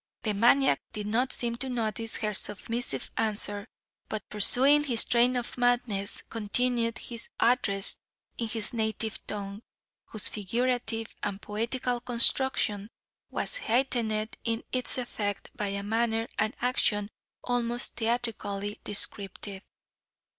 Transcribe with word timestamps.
The 0.23 0.33
maniac 0.33 0.81
did 0.93 1.05
not 1.05 1.31
seem 1.31 1.57
to 1.57 1.69
notice 1.69 2.15
her 2.15 2.33
submissive 2.33 3.11
answer, 3.17 3.67
but 4.09 4.27
pursuing 4.29 4.83
his 4.85 5.05
train 5.05 5.35
of 5.35 5.59
madness, 5.59 6.23
continued 6.27 6.97
his 6.97 7.29
address 7.39 7.99
in 8.35 8.47
his 8.47 8.73
native 8.73 9.19
tongue, 9.27 9.61
whose 10.05 10.27
figurative 10.27 11.13
and 11.21 11.39
poetical 11.39 11.99
construction 11.99 12.89
was 13.29 13.57
heightened 13.57 14.35
in 14.43 14.63
its 14.71 14.97
effect, 14.97 15.51
by 15.55 15.67
a 15.67 15.83
manner 15.83 16.27
and 16.39 16.55
action 16.59 17.11
almost 17.43 17.95
theatrically 17.97 18.79
descriptive. 18.83 19.61